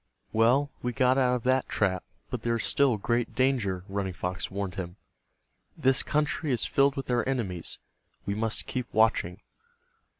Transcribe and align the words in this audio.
"Well, 0.33 0.71
we 0.81 0.93
got 0.93 1.19
out 1.19 1.35
of 1.35 1.43
that 1.43 1.69
trap, 1.69 2.03
but 2.31 2.41
there 2.41 2.55
is 2.55 2.63
still 2.65 2.97
great 2.97 3.35
danger," 3.35 3.83
Running 3.87 4.13
Fox 4.15 4.49
warned 4.49 4.73
him. 4.73 4.95
"This 5.77 6.01
country 6.01 6.51
is 6.51 6.65
filled 6.65 6.95
with 6.95 7.11
our 7.11 7.23
enemies. 7.29 7.77
We 8.25 8.33
must 8.33 8.65
keep 8.65 8.91
watching." 8.95 9.41